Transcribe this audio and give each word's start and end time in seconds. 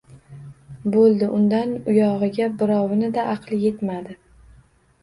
Bo‘ldi— 0.95 1.27
undan 1.41 1.75
uyog‘iga 1.93 2.49
birovini-da 2.63 3.31
aqli 3.37 3.63
yetmadi! 3.69 4.19